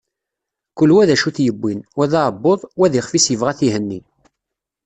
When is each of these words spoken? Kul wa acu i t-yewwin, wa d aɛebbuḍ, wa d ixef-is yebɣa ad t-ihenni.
Kul 0.77 0.89
wa 0.95 1.03
acu 1.13 1.27
i 1.29 1.33
t-yewwin, 1.35 1.79
wa 1.97 2.05
d 2.11 2.13
aɛebbuḍ, 2.19 2.61
wa 2.79 2.87
d 2.91 2.93
ixef-is 2.99 3.25
yebɣa 3.31 3.49
ad 3.51 3.57
t-ihenni. 3.59 3.99